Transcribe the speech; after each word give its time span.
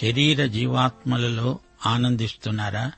శరీర 0.00 0.46
జీవాత్మలలో 0.46 1.58
ఆనందిస్తున్నారా? 1.86 2.92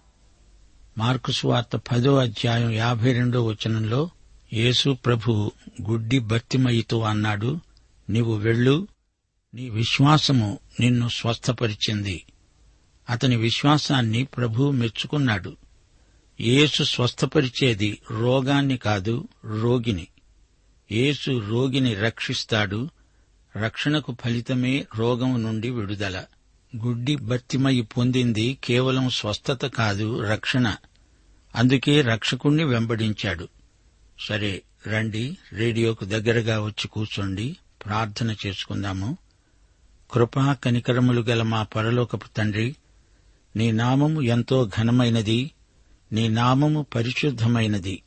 మార్కుసువార్త 0.98 1.76
పదో 1.76 2.16
అధ్యాయం 2.16 2.70
యాభై 2.70 3.12
రెండో 3.12 3.44
వచనంలో 3.44 4.10
యేసు 4.52 4.96
ప్రభు 5.06 5.52
గుడ్డి 5.90 6.18
భర్తిమయితో 6.18 7.00
అన్నాడు 7.00 7.60
నీవు 8.10 8.34
వెళ్ళు 8.34 8.88
నీ 9.54 9.70
విశ్వాసము 9.70 10.58
నిన్ను 10.80 11.08
స్వస్థపరిచింది. 11.08 12.24
అతని 13.10 13.36
విశ్వాసాన్ని 13.36 14.24
ప్రభు 14.24 14.70
మెచ్చుకున్నాడు. 14.70 15.56
యేసు 16.40 16.82
స్వస్థపరిచేది 16.82 17.98
రోగాన్ని 18.10 18.76
కాదు 18.76 19.28
రోగిని. 19.44 20.08
యేసు 20.92 21.42
రోగిని 21.48 21.94
రక్షిస్తాడు 21.94 22.88
రక్షణకు 23.56 24.16
ఫలితమే 24.24 24.86
రోగం 24.96 25.42
నుండి 25.42 25.70
విడుదల. 25.70 26.24
గుడ్డి 26.76 27.16
భర్తిమయి 27.16 27.82
పొందింది 27.82 28.58
కేవలం 28.64 29.10
స్వస్థత 29.10 29.66
కాదు 29.66 30.22
రక్షణ. 30.22 30.76
అందుకే 31.54 32.00
రక్షకుణ్ణి 32.00 32.64
వెంబడించాడు. 32.64 33.48
సరే 34.20 34.62
రండి 34.86 35.36
రేడియోకు 35.52 36.04
దగ్గరగా 36.04 36.60
వచ్చి 36.60 36.88
కూర్చోండి 36.88 37.56
ప్రార్థన 37.84 38.36
చేసుకుందాము. 38.46 39.16
కృపా 40.10 40.52
కనికరములు 40.52 41.20
గల 41.20 41.42
మా 41.42 41.62
పరలోకపు 41.62 42.28
తండ్రి 42.36 42.76
నీ 43.56 43.72
నామము 43.72 44.20
ఎంతో 44.20 44.70
ఘనమైనది 44.78 45.50
నీ 46.12 46.28
నామము 46.28 46.86
పరిశుద్ధమైనది 46.94 48.02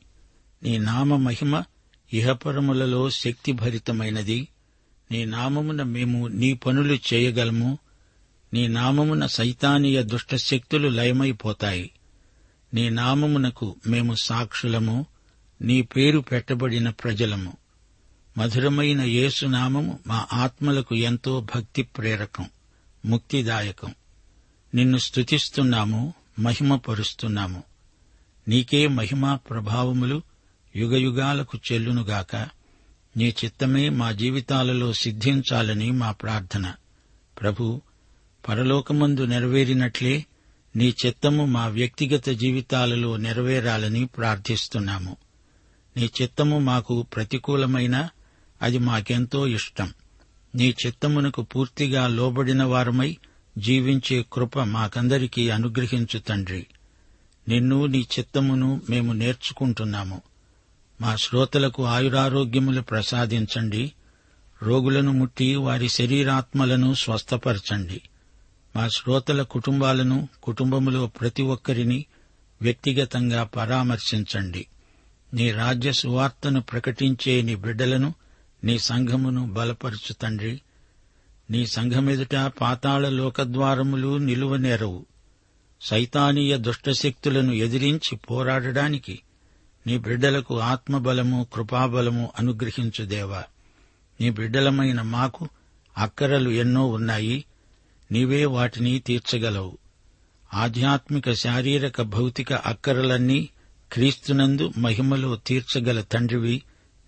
నీ 0.64 0.78
నామ 0.78 1.16
మహిమ 1.16 1.64
ఇహపరములలో 2.14 3.09
శక్తిభరితమైనది 3.09 4.48
నీ 5.12 5.25
నామమున 5.25 5.84
మేము 5.84 6.28
నీ 6.28 6.53
పనులు 6.53 6.98
చేయగలము 7.14 7.78
నీ 8.54 8.68
నామమున 8.68 9.26
సైతానీయ 9.26 10.04
దుష్టశక్తులు 10.04 10.88
లయమైపోతాయి. 10.88 11.92
నీ 12.74 12.90
నామమునకు 12.90 13.76
మేము 13.88 14.16
సాక్షులము 14.24 15.06
నీ 15.62 15.82
పేరు 15.82 16.20
పెట్టబడిన 16.20 16.90
ప్రజలము. 16.90 17.58
మధురమైన 18.38 19.02
యేసునామము 19.02 20.00
మా 20.08 20.28
ఆత్మలకు 20.34 20.96
ఎంతో 20.96 21.42
భక్తి 21.42 21.84
ప్రేరకం 21.84 22.50
ముక్తిదాయకం. 23.06 23.96
నిన్ను 24.76 24.98
స్తుతిస్తున్నాము 24.98 26.14
మహిమపరుస్తున్నాము. 26.40 27.64
నీకే 28.48 28.88
మహిమా 28.88 29.36
ప్రభావములు 29.36 30.22
యుగయుగాలకు 30.76 31.60
చెల్లునుగాక. 31.72 32.36
నీ 33.18 33.30
చిత్తమే 33.30 33.90
మా 33.90 34.12
జీవితాలలో 34.12 34.94
సిద్ధించాలని 34.94 35.92
మా 35.92 36.12
ప్రార్థన. 36.12 36.74
ప్రభు 37.42 37.81
పరలోకమందు 38.48 39.26
నెరవేరినట్లే 39.26 40.26
నీ 40.76 40.94
చిత్తము 41.06 41.46
మా 41.46 41.68
వ్యక్తిగత 41.68 42.30
జీవితాలలో 42.30 43.18
నెరవేరాలని 43.18 44.06
ప్రార్థిస్తున్నాము. 44.06 45.18
నీ 45.98 46.10
చిత్తము 46.22 46.60
మాకు 46.60 47.02
ప్రతికూలమైన 47.02 48.10
అది 48.62 48.78
మాకెంతో 48.78 49.48
ఇష్టం. 49.48 49.94
నీ 50.56 50.76
చిత్తమునకు 50.86 51.42
పూర్తిగా 51.42 52.08
లోబడిన 52.08 52.64
వారమై 52.64 53.18
జీవించే 53.58 54.26
కృప 54.34 54.60
మాకందరికీ 54.60 55.50
అనుగ్రహించు 55.50 56.20
తండ్రి. 56.20 56.68
నిన్ను 57.48 57.86
నీ 57.86 58.08
చిత్తమును 58.20 58.82
మేము 58.90 59.14
నేర్చుకుంటున్నాము. 59.14 60.22
మా 61.02 61.16
శ్రోతలకు 61.16 61.86
ఆయురారోగ్యములు 61.86 62.82
ప్రసాదించండి. 62.82 63.92
రోగులను 64.64 65.12
ముట్టి 65.12 65.56
వారి 65.56 65.90
శరీరాత్మలను 65.90 66.94
స్వస్థపరచండి. 66.94 68.02
మా 68.75 68.88
శ్రోతల 68.88 69.41
కుటుంబాలను 69.41 70.28
కుటుంబములో 70.44 71.07
ప్రతి 71.07 71.41
ఒక్కరిని 71.41 72.06
వ్యక్తిగతంగా 72.62 73.44
పరామర్శించండి. 73.44 74.68
నీ 75.34 75.52
రాజ్య 75.52 75.91
సువార్తను 75.91 76.62
ప్రకటించే 76.62 77.41
నీ 77.41 77.56
బిడ్డలను 77.56 78.13
నీ 78.63 78.80
సంఘమును 78.80 79.53
బలపరచు 79.53 80.13
తండ్రి. 80.13 80.62
నీ 81.52 81.66
సంఘమెదుట 81.68 82.35
పాతాళ 82.35 83.09
లోకద్వారములు 83.09 84.18
నిలువనేరవు 84.18 85.06
సైతానీయ 85.81 86.57
దుష్టశక్తులను 86.57 87.51
ఎదిరించి 87.51 88.16
పోరాడడానికి 88.16 89.19
నీ 89.88 89.97
బిడ్డలకు 89.97 90.59
ఆత్మబలము 90.59 91.47
కృపాబలము 91.53 92.31
అనుగ్రహించుదేవా 92.40 93.44
నీ 94.22 94.30
బిడ్డలమైన 94.30 95.01
మాకు 95.01 95.50
అక్కరలు 95.97 96.50
ఎన్నో 96.50 96.88
ఉన్నాయి. 96.88 97.46
నీవే 98.12 98.46
వాటిని 98.46 99.00
తీర్చగలవు. 99.00 99.78
ఆధ్యాత్మిక 100.53 101.31
శారీరక 101.31 102.02
భౌతిక 102.02 102.53
అక్కరలన్నీ 102.53 103.50
క్రీస్తునందు 103.94 104.72
మహిమలో 104.78 105.36
తీర్చగల 105.36 106.02
తండ్రివి 106.02 106.64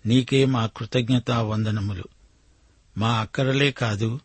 నీకే 0.06 0.44
మా 0.44 0.66
కృతజ్ఞతా 0.66 1.42
వందనములు. 1.42 2.04
మా 2.98 3.20
అక్కరలే 3.20 3.70
కాదు 3.70 4.20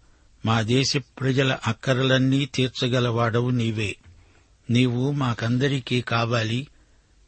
మా 0.46 0.62
దేశ 0.62 0.98
ప్రజల 0.98 1.58
అక్కరలన్నీ 1.68 2.46
తీర్చగలవాడవు 2.46 3.50
నీవే. 3.50 3.96
నీవు 4.70 5.12
మాకందరికీ 5.12 6.02
కావాలి 6.02 6.68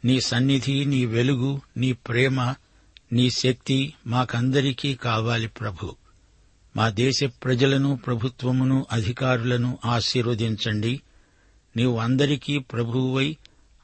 నీ 0.05 0.21
సన్నిధి 0.21 0.85
నీ 0.85 1.05
వెలుగు 1.05 1.61
నీ 1.77 1.93
ప్రేమ 1.93 2.53
నీ 3.13 3.29
శక్తి 3.29 3.93
మాకందరికీ 4.07 4.95
కావాలి 4.95 5.47
ప్రభు. 5.47 5.95
మా 6.75 6.89
దేశ 6.89 7.23
ప్రజలను 7.23 7.99
ప్రభుత్వమును 8.05 8.85
అధికారులను 8.91 9.77
ఆశీర్వదించండి. 9.85 11.01
నీవు 11.77 11.97
అందరికీ 11.97 12.57
ప్రభువువై 12.57 13.37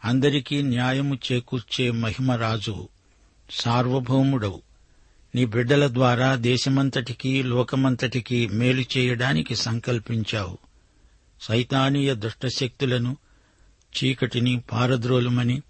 అందరికీ 0.06 0.62
న్యాయము 0.62 1.18
చేకూర్చే 1.32 1.92
మహిమరాజు 1.92 2.88
సార్వభౌముడవు. 3.50 4.62
నీ 5.36 5.46
బిడ్డల 5.46 5.88
ద్వారా 5.88 6.36
దేశమంతటికీ 6.36 7.44
లోకమంతటికీ 7.44 8.48
మేలు 8.48 8.84
చేయడానికి 8.98 9.56
సంకల్పించావు. 9.56 10.58
సైతానీయ 11.42 12.16
దుష్టశక్తులను 12.16 13.18
చీకటిని 13.96 14.62
పారద్రోలుమని 14.72 15.62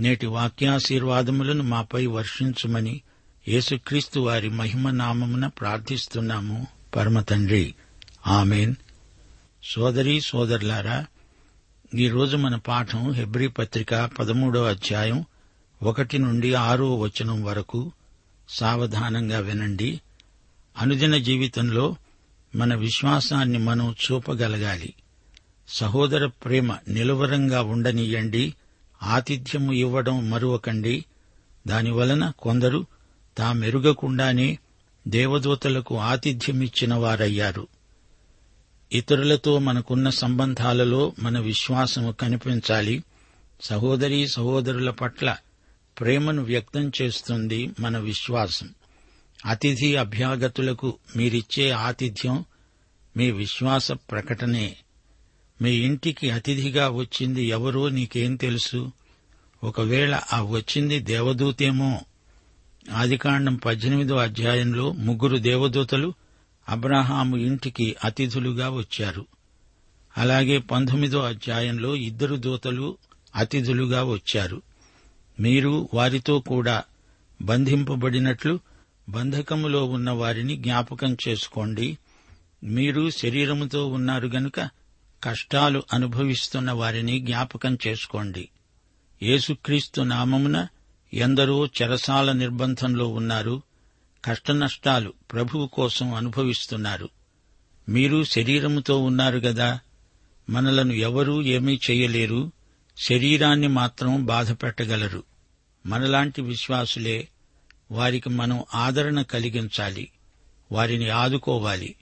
నేటి 0.00 0.26
వాక్యాశీర్వాదములను 0.26 1.62
మాపై 1.62 2.06
వర్షించుమని 2.06 3.00
యేసుక్రీస్తు 3.48 4.20
వారి 4.20 4.48
మహిమ 4.50 4.90
నామమున 4.90 5.46
ప్రార్థిస్తున్నాము. 5.46 6.66
పరమతండ్రి 6.96 7.74
ఆమెన్. 8.26 8.74
సోదరీ 9.64 10.20
సోదరులారా 10.20 11.06
ఈరోజు 11.94 12.36
మన 12.36 12.56
పాఠం 12.56 13.12
హెబ్రీ 13.12 13.48
పత్రిక 13.48 13.94
పదమూడో 13.94 14.64
అధ్యాయం 14.64 15.24
ఒకటి 15.82 16.18
నుండి 16.18 16.54
ఆరో 16.54 16.98
వచనం 16.98 17.44
వరకు 17.44 17.92
సావధానంగా 18.48 19.38
వినండి. 19.38 20.00
అనుదిన 20.78 21.16
జీవితంలో 21.16 21.96
మన 22.56 22.74
విశ్వాసాన్ని 22.74 23.58
మనం 23.58 23.94
చూపగలగాలి. 24.12 24.94
సహోదర 25.68 26.26
ప్రేమ 26.26 26.76
నిలువరంగా 26.88 27.62
ఉండనీయండి. 27.62 28.54
ఆతిథ్యము 29.02 29.72
ఇవ్వడం 29.72 30.30
మరువకండి. 30.30 31.04
దానివలన 31.66 32.32
కొందరు 32.38 32.86
తామెరుగకుండానే 33.40 34.58
దేవదూతలకు 35.08 35.98
ఆతిథ్యమిచ్చిన 35.98 36.94
వారయ్యారు 36.94 37.68
ఇతరులతో 38.92 39.58
మనకున్న 39.58 40.10
సంబంధాలలో 40.10 41.12
మన 41.18 41.38
విశ్వాసము 41.38 42.12
కనిపించాలి. 42.12 43.02
సహోదరీ 43.62 44.26
సహోదరుల 44.28 44.90
పట్ల 44.90 45.36
ప్రేమను 46.00 46.42
వ్యక్తం 46.42 46.92
చేస్తుంది 47.02 47.70
మన 47.80 47.98
విశ్వాసం. 47.98 48.68
అతిథి 49.46 49.96
అభ్యాగతులకు 49.96 50.98
మీరిచ్చే 51.16 51.70
ఆతిథ్యం 51.70 52.44
మీ 53.16 53.30
విశ్వాస 53.30 53.92
ప్రకటనే. 53.92 54.76
మీ 55.62 55.70
ఇంటికి 55.70 56.30
అతిథిగా 56.30 56.88
వచ్చింది 56.88 57.44
ఎవరో 57.44 57.88
నీకేం 57.88 58.36
తెలుసు? 58.36 58.92
ఒకవేళ 59.64 60.20
ఆ 60.32 60.42
వచ్చింది 60.42 60.98
దేవదూతేమో 60.98 62.00
ఆదికాండం 62.88 63.54
పద్దెనిమిదో 63.56 64.16
అధ్యాయంలో 64.16 64.92
ముగ్గురు 64.92 65.36
దేవదూతలు 65.36 66.14
అబ్రహాము 66.68 67.36
ఇంటికి 67.36 67.96
అతిథులుగా 68.04 68.70
వచ్చారు. 68.70 69.26
అలాగే 70.18 70.58
పంతొమ్మిదో 70.58 71.18
అధ్యాయంలో 71.18 71.96
ఇద్దరు 71.96 72.36
దూతలు 72.36 72.98
అతిథులుగా 73.36 74.04
వచ్చారు. 74.04 74.62
మీరు 75.40 75.88
వారితో 75.94 76.40
కూడా 76.40 76.84
బంధింపబడినట్లు 77.42 78.60
బంధకములో 79.08 79.84
ఉన్న 79.84 80.10
వారిని 80.10 80.56
జ్ఞాపకం 80.56 81.16
చేసుకోండి. 81.28 81.98
మీరు 82.64 83.10
శరీరముతో 83.10 83.88
ఉన్నారు 83.88 84.28
గనుక 84.28 84.60
కష్టాలు 85.24 85.82
అనుభవిస్తున్న 85.92 86.72
వారిని 86.72 87.20
జ్ఞాపకం 87.20 87.78
చేసుకోండి. 87.86 88.48
యేసుక్రీస్తు 89.22 90.00
నామమున 90.02 90.66
ఎందరో 91.14 91.66
చెరసాల 91.66 92.32
నిర్బంధంలో 92.32 93.08
ఉన్నారు 93.08 93.62
కష్టనష్టాలు 94.24 95.14
ప్రభువు 95.32 95.66
కోసం 95.66 96.14
అనుభవిస్తున్నారు. 96.14 97.08
మీరు 97.88 98.24
శరీరముతో 98.24 98.98
ఉన్నారు 98.98 99.38
గదా 99.38 99.80
మనలను 100.50 100.92
ఎవరూ 100.92 101.42
ఏమీ 101.42 101.80
చేయలేరు 101.90 102.52
శరీరాన్ని 102.96 103.68
మాత్రం 103.68 104.24
బాధపెట్టగలరు. 104.24 105.22
మనలాంటి 105.86 106.42
విశ్వాసులే 106.42 107.28
వారికి 107.90 108.28
మనం 108.28 108.64
ఆదరణ 108.74 109.22
కలిగించాలి 109.22 110.10
వారిని 110.72 111.08
ఆదుకోవాలి 111.08 111.96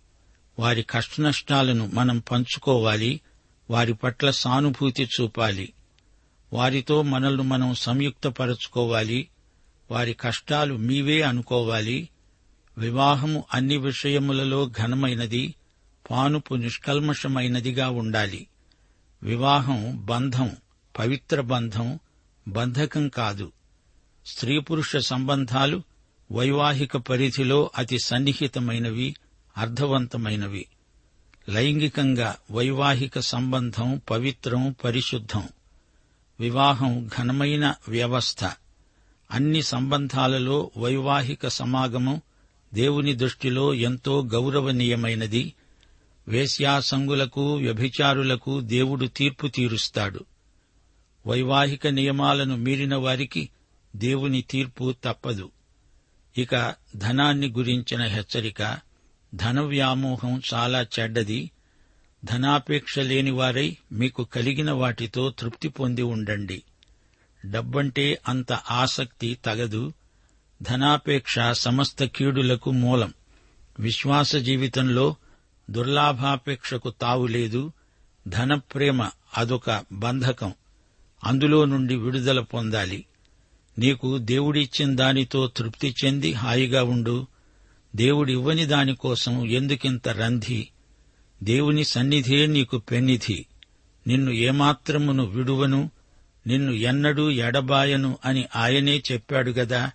వారి 0.59 0.83
కష్టనష్టాలను 0.83 1.91
మనం 1.95 2.19
పంచుకోవాలి 2.19 3.21
వారి 3.71 3.95
పట్ల 3.95 4.31
సానుభూతి 4.31 5.09
చూపాలి. 5.21 5.73
వారితో 6.53 7.03
మనల్ని 7.03 7.43
మనం 7.43 7.75
సంయుక్తపరచుకోవాలి. 7.75 9.29
వారి 9.91 10.15
కష్టాలు 10.15 10.75
మీవే 10.75 11.23
అనుకోవాలి. 11.23 12.09
వివాహము 12.79 13.45
అన్ని 13.55 13.77
విషయములలో 13.77 14.71
ఘనమైనది 14.79 15.55
పానుపు 16.11 16.55
నిష్కల్మషమైనదిగా 16.55 17.91
ఉండాలి. 17.91 18.47
వివాహం 19.23 20.07
బంధం 20.07 20.51
పవిత్ర 20.99 21.41
బంధం 21.41 21.99
బంధకం 22.49 23.09
కాదు. 23.09 23.53
స్త్రీ 24.27 24.61
పురుష 24.61 24.97
సంబంధాలు 24.97 25.83
వైవాహిక 26.33 26.97
పరిధిలో 26.97 27.71
అతి 27.77 27.99
సన్నిహితమైనవి 28.05 29.15
అర్థవంతమైనవి. 29.57 30.67
లైంగికంగా 31.49 32.37
వైవాహిక 32.51 33.19
సంబంధం 33.19 34.01
పవిత్రం 34.11 34.75
పరిశుద్ధం. 34.85 35.49
వివాహం 36.41 37.11
ఘనమైన 37.19 37.75
వ్యవస్థ. 37.89 38.45
అన్ని 39.31 39.63
సంబంధాలలో 39.63 40.71
వైవాహిక 40.77 41.49
సమాగమం 41.49 42.21
దేవుని 42.75 43.15
దృష్టిలో 43.15 43.75
ఎంతో 43.75 44.23
గౌరవనీయమైనది. 44.23 45.55
వేశ్యాసంగులకు 46.29 47.55
వ్యభిచారులకు 47.55 48.61
దేవుడు 48.61 49.07
తీర్పు 49.07 49.47
తీరుస్తాడు. 49.47 50.25
వైవాహిక 51.27 51.87
నియమాలను 51.87 52.57
మీరిన 52.57 52.97
వారికి 52.97 53.51
దేవుని 53.97 54.43
తీర్పు 54.43 54.95
తప్పదు. 55.05 55.51
ఇక 56.39 56.75
ధనాన్ని 56.97 57.49
గురించిన 57.49 58.03
హెచ్చరిక 58.03 58.79
ధన 59.35 59.61
వ్యామోహం 59.61 60.43
చాలా 60.55 60.87
చెడ్డది. 60.99 61.51
ధనాపేక్ష 62.25 62.99
లేనివారై 62.99 63.77
మీకు 63.93 64.25
కలిగిన 64.25 64.71
వాటితో 64.71 65.31
తృప్తి 65.31 65.69
పొంది 65.69 66.03
ఉండండి. 66.03 66.63
డబ్బంటే 67.47 68.19
అంత 68.29 68.53
ఆసక్తి 68.53 69.39
తగదు. 69.45 69.93
ధనాపేక్ష 70.63 71.39
సమస్త 71.53 72.05
కీడులకు 72.05 72.71
మూలం. 72.71 73.15
విశ్వాస 73.81 74.37
జీవితంలో 74.37 75.17
దుర్లాభాపేక్షకు 75.71 76.91
తావులేదు 76.91 77.73
ధనప్రేమ 78.29 79.11
అదొక 79.37 79.85
బంధకం. 79.93 80.53
అందులో 81.25 81.65
నుండి 81.65 81.97
విడుదల 81.97 82.41
పొందాలి. 82.41 83.05
నీకు 83.79 84.19
దేవుడిచ్చిన 84.19 84.97
దానితో 84.97 85.47
తృప్తి 85.47 85.95
చెంది 86.05 86.33
హాయిగా 86.33 86.83
ఉండు. 86.83 87.27
దేవుడివ్వని 87.97 88.67
దానికోసం 88.67 89.47
ఎందుకింత 89.47 90.09
రంధి? 90.09 90.69
దేవుని 91.43 91.85
సన్నిధే 91.85 92.47
నీకు 92.47 92.79
పెన్నిధి. 92.79 93.47
నిన్ను 94.07 94.31
ఏమాత్రమును 94.31 95.25
విడువను 95.25 95.91
నిన్ను 96.47 96.73
ఎన్నడూ 96.73 97.31
ఎడబాయను 97.31 98.19
అని 98.25 98.45
ఆయనే 98.57 99.03
చెప్పాడు 99.13 99.51
గదా. 99.51 99.91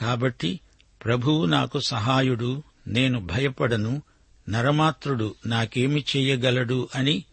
కాబట్టి 0.00 0.60
ప్రభువు 1.04 1.44
నాకు 1.44 1.80
సహాయుడు 1.80 2.62
నేను 2.86 3.20
భయపడను 3.20 4.02
నరమాత్రుడు 4.48 5.34
నాకేమి 5.46 6.04
చెయ్యగలడు 6.16 6.88
అని 6.94 7.24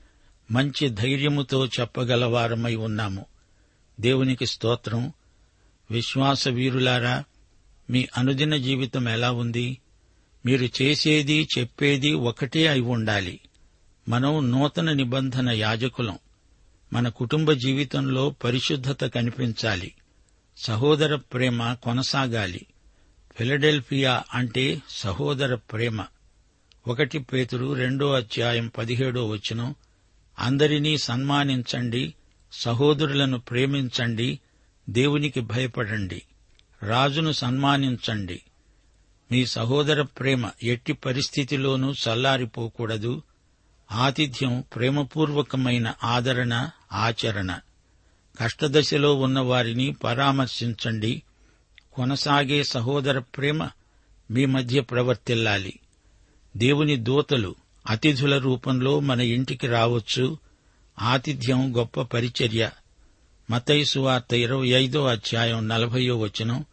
మంచి 0.51 0.89
ధైర్యముతో 0.89 1.65
చెప్పగలవారమై 1.65 2.75
ఉన్నాము. 2.75 3.25
దేవునికి 3.99 4.45
స్తోత్రం. 4.45 5.13
విశ్వాస 5.91 6.47
వీరులారా 6.47 7.23
మీ 7.89 8.07
అనుదిన 8.17 8.57
జీవితం 8.57 9.09
ఎలా 9.09 9.31
ఉంది? 9.31 9.77
మీరు 10.45 10.69
చేసేది 10.81 11.47
చెప్పేది 11.59 12.13
ఒకటే 12.13 12.67
అయి 12.67 12.81
ఉండాలి. 12.81 13.39
మనం 14.09 14.51
నూతన 14.51 14.91
నిబంధన 14.91 15.49
యాజకులం. 15.49 16.19
మన 16.93 17.09
కుటుంబ 17.09 17.51
జీవితంలో 17.51 18.29
పరిశుద్ధత 18.29 19.05
కనిపించాలి. 19.05 19.93
సహోదర 20.57 21.15
ప్రేమ 21.15 21.73
కొనసాగాలి. 21.73 22.65
ఫిలడెల్ఫియా 23.37 24.23
అంటే 24.33 24.81
సహోదర 24.89 25.55
ప్రేమ. 25.55 26.05
ఒకటి 26.87 27.19
పేతురు 27.19 27.73
రెండో 27.73 28.13
అధ్యాయం 28.13 28.71
పదిహేడో 28.77 29.27
వచనం 29.27 29.75
అందరినీ 30.39 30.97
సన్మానించండి 30.97 32.13
సహోదరులను 32.51 33.39
ప్రేమించండి 33.39 34.39
దేవునికి 34.89 35.39
భయపడండి 35.41 36.21
రాజును 36.83 37.31
సన్మానించండి 37.31 38.41
మీ 39.33 39.45
సహోదర 39.45 40.01
ప్రేమ 40.01 40.49
ఎట్టి 40.63 40.93
పరిస్థితిలోనూ 40.93 41.91
చల్లారిపోకూడదు. 41.91 43.21
ఆతిథ్యం 43.91 44.63
ప్రేమపూర్వకమైన 44.75 45.93
ఆదరణ 46.03 46.69
ఆచరణ. 46.91 47.59
కష్టదశలో 48.39 49.15
ఉన్న 49.15 49.39
వారిని 49.39 49.93
పరామర్శించండి. 49.93 51.21
కొనసాగే 51.93 52.63
సహోదర 52.63 53.19
ప్రేమ 53.19 53.69
మీ 54.31 54.45
మధ్య 54.45 54.81
ప్రవర్తిల్లాలి. 54.81 55.79
దేవుని 56.57 56.95
దూతలు 56.95 57.55
అతిథుల 57.89 58.37
రూపంలో 58.37 58.99
మన 58.99 59.21
ఇంటికి 59.21 59.67
రావచ్చు. 59.67 60.37
ఆతిథ్యం 61.01 61.77
గొప్ప 61.77 62.01
పరిచర్య. 62.01 62.69
మతైసు 63.51 63.99
వార్త 63.99 64.33
ఇరవై 64.33 64.67
ఐదో 64.67 65.05
అధ్యాయం 65.05 65.67
నలభయో 65.67 66.17
వచనం. 66.17 66.65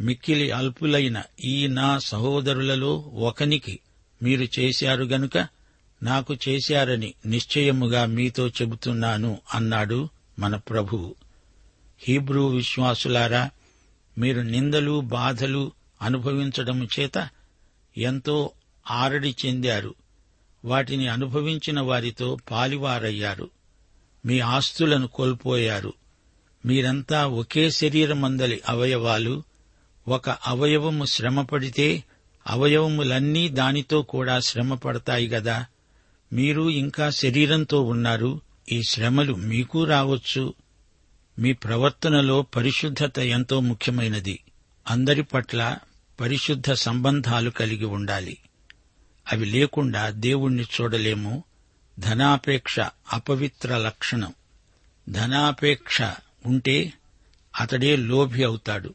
మిక్కిలి 0.00 0.50
అల్పులైన 0.50 1.22
ఈ 1.44 1.66
నా 1.66 1.98
సహోదరులలో 1.98 2.98
ఒకనికి 2.98 3.78
మీరు 4.22 4.60
చేశారు 4.60 5.04
గనుక 5.04 5.48
నాకు 6.02 6.36
చేశారని 6.48 7.14
నిశ్చయముగా 7.26 8.06
మీతో 8.06 8.48
చెబుతున్నాను 8.48 9.38
అన్నాడు 9.54 10.08
మన 10.38 10.56
ప్రభువు 10.56 11.14
హీబ్రూ 12.02 12.48
విశ్వాసులారా 12.48 13.50
మీరు 14.18 14.40
నిందలు 14.40 15.00
బాధలు 15.00 15.72
అనుభవించడము 16.02 16.88
చేత 17.00 17.28
ఎంతో 17.98 18.50
ఆరడి 18.90 19.34
చెందారు. 19.46 19.94
వాటిని 20.64 21.08
అనుభవించిన 21.08 21.80
వారితో 21.80 22.36
పాలివారయ్యారు. 22.50 23.50
మీ 24.26 24.38
ఆస్తులను 24.38 25.06
కోల్పోయారు. 25.06 25.92
మీరంతా 26.66 27.26
ఒకే 27.26 27.70
శరీరమందలి 27.70 28.60
అవయవాలు 28.68 29.42
ఒక 30.08 30.30
అవయవము 30.30 31.04
శ్రమపడితే 31.04 32.04
అవయవములన్నీ 32.46 33.48
దానితో 33.48 34.02
కూడా 34.02 34.40
శ్రమపడతాయి 34.40 35.28
గదా. 35.28 35.66
మీరు 36.32 36.70
ఇంకా 36.70 37.10
శరీరంతో 37.10 37.82
ఉన్నారు 37.82 38.40
ఈ 38.72 38.82
శ్రమలు 38.82 39.34
మీకు 39.34 39.84
రావచ్చు. 39.84 40.54
మీ 41.38 41.52
ప్రవర్తనలో 41.52 42.42
పరిశుద్ధత 42.42 43.18
ఎంతో 43.18 43.60
ముఖ్యమైనది. 43.60 44.40
అందరి 44.90 45.22
పట్ల 45.22 45.76
పరిశుద్ధ 46.20 46.72
సంబంధాలు 46.72 47.50
కలిగి 47.50 47.84
ఉండాలి. 47.84 48.38
అవి 49.32 49.46
లేకుండా 49.46 50.10
దేవుణ్ణి 50.10 50.62
చూడలేము. 50.62 51.44
ధనాపేక్ష 51.98 52.80
అపవిత్ర 53.12 53.76
లక్షణం. 53.76 54.34
ధనాపేక్ష 55.08 56.02
ఉంటే 56.46 56.92
అతడే 57.60 57.96
లోభి 57.96 58.44
అవుతాడు. 58.44 58.94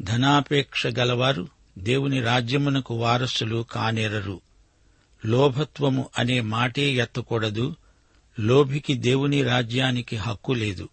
ధనాపేక్ష 0.00 0.86
గలవారు 0.86 1.48
దేవుని 1.78 2.20
రాజ్యమునకు 2.20 2.94
వారసులు 2.94 3.66
కానేరరు. 3.70 4.40
లోభత్వము 5.26 6.08
అనే 6.18 6.40
మాటే 6.40 6.92
ఎత్తకూడదు 6.92 7.76
లోభికి 8.40 8.94
దేవుని 8.94 9.42
రాజ్యానికి 9.42 10.16
హక్కు 10.16 10.52
లేదు. 10.52 10.88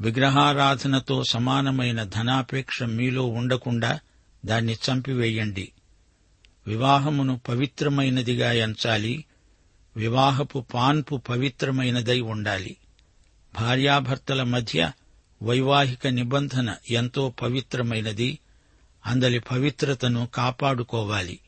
విగ్రహారాధనతో 0.00 1.22
సమానమైన 1.30 2.02
ధనాపేక్ష 2.02 2.82
మీలో 2.82 3.26
ఉండకుండా 3.26 4.00
దాన్ని 4.44 4.72
చంపివేయండి. 4.72 5.72
వివాహమును 6.66 7.40
పవిత్రమైనదిగా 7.48 8.52
ఎంచాలి 8.52 9.24
వివాహపు 9.96 10.64
పాన్పు 10.74 11.16
పవిత్రమైనదై 11.16 12.20
ఉండాలి. 12.20 12.76
భార్యాభర్తల 13.60 14.42
మధ్య 14.42 14.92
వైవాహిక 15.42 16.06
నిబంధన 16.06 16.74
ఎంతో 16.90 17.32
పవిత్రమైనది. 17.42 18.38
అందలి 19.06 19.38
పవిత్రతను 19.38 20.28
కాపాడుకోవాలి. 20.34 21.40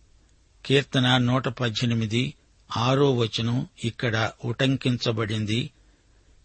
కీర్తన 0.66 1.18
నూట 1.18 1.48
పద్దెనిమిది 1.48 2.34
ఆరో 2.76 3.14
వచనం 3.14 3.66
ఇక్కడ 3.84 4.30
ఉటంకించబడింది. 4.44 5.70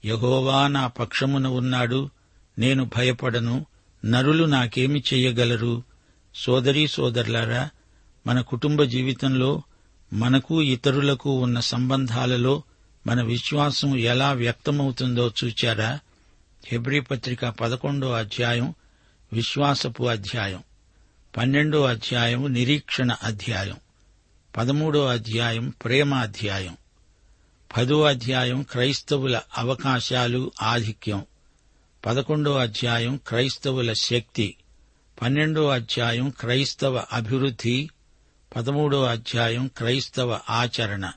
యహోవా 0.06 0.68
నా 0.68 0.88
పక్షమున 0.88 1.48
ఉన్నాడు 1.48 2.10
నేను 2.60 2.90
భయపడను 2.98 3.66
నరులు 4.06 4.46
నాకేమి 4.46 5.04
చెయ్యగలరు 5.14 5.84
సోదరీ 6.36 6.88
సోదరులారా 6.88 7.70
మన 8.28 8.42
కుటుంబ 8.42 8.84
జీవితంలో 8.84 9.64
మనకు 10.14 10.62
ఇతరులకు 10.62 11.30
ఉన్న 11.30 11.60
సంబంధాలలో 11.60 12.64
మన 13.08 13.22
విశ్వాసం 13.22 13.98
ఎలా 13.98 14.32
వ్యక్తమవుతుందో 14.32 15.32
చూచారా? 15.44 16.00
హెబ్రీ 16.68 17.00
పత్రిక 17.00 17.46
పదకొండో 17.46 18.12
అధ్యాయం 18.12 18.74
విశ్వాసపు 19.34 20.04
అధ్యాయం 20.04 20.64
పన్నెండో 21.38 21.84
అధ్యాయం 21.84 22.54
నిరీక్షణ 22.54 23.16
అధ్యాయం 23.24 23.78
పదమూడో 24.58 25.06
అధ్యాయం 25.06 25.70
ప్రేమ 25.70 26.16
అధ్యాయం 26.16 26.78
పదో 27.78 28.04
అధ్యాయం 28.04 28.64
క్రైస్తవుల 28.64 29.42
అవకాశాలు 29.58 30.52
ఆధిక్యం 30.62 31.26
పదకొండో 32.06 32.58
అధ్యాయం 32.58 33.20
క్రైస్తవుల 33.28 33.94
శక్తి 33.94 34.56
పన్నెండో 35.22 35.68
అధ్యాయం 35.68 36.30
క్రైస్తవ 36.30 37.06
అభివృద్ధి 37.14 37.90
పదమూడో 38.56 39.04
అధ్యాయం 39.04 39.68
క్రైస్తవ 39.68 40.40
ఆచరణ. 40.50 41.12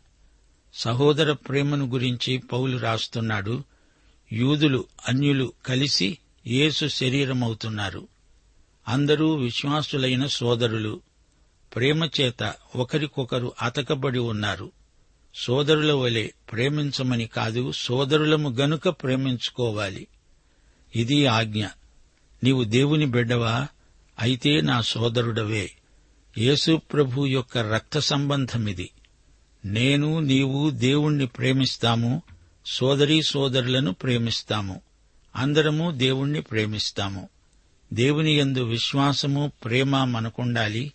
సహోదర 0.74 1.32
ప్రేమను 1.32 1.86
గురించి 1.86 2.38
పౌలు 2.38 2.78
రాస్తున్నాడు 2.78 3.64
యూదులు 4.32 4.84
అన్యులు 5.08 5.52
కలిసి 5.66 6.18
యేసు 6.46 6.86
శరీరమవుతున్నారు. 6.86 8.08
అందరూ 8.88 9.34
విశ్వాసులైన 9.34 10.26
సోదరులు. 10.26 11.00
ప్రేమ 11.76 12.08
చేత 12.20 12.54
ఒకరికొకరు 12.76 13.52
అతకబడి 13.62 14.18
ఉన్నారు. 14.18 14.72
సోదరుల 15.34 15.92
వలె 15.92 16.28
ప్రేమించమని 16.52 17.26
కాదు 17.26 17.72
సోదరులము 17.72 18.50
గనుక 18.50 18.88
ప్రేమించుకోవాలి. 18.88 20.06
ఇది 20.96 21.26
ఆజ్ఞ. 21.26 21.66
నీవు 22.44 22.64
దేవుని 22.64 23.06
బిడ్డవా? 23.06 23.68
అయితే 24.20 24.60
నా 24.60 24.80
సోదరుడవే. 24.80 25.70
యేసు 26.38 26.80
ప్రభు 26.92 27.26
యొక్క 27.26 27.58
రక్త 27.58 27.98
సంబంధమిది. 27.98 28.90
నేను 29.64 30.18
నీవు 30.18 30.70
దేవుణ్ణి 30.70 31.26
ప్రేమిస్తాము. 31.26 32.22
సోదరీ 32.66 33.22
సోదరులను 33.22 33.92
ప్రేమిస్తాము. 33.92 34.80
అందరము 35.36 35.90
దేవుణ్ణి 35.90 36.40
ప్రేమిస్తాము. 36.40 37.28
దేవుని 37.92 38.38
యందు 38.38 38.64
విశ్వాసము 38.64 39.52
ప్రేమ 39.64 40.04
మనకుండాలి. 40.04 40.92